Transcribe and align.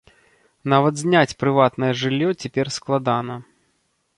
Нават 0.73 0.95
зняць 1.01 1.37
прыватнае 1.43 1.91
жыллё 2.01 2.29
цяпер 2.41 2.67
складана. 2.77 3.35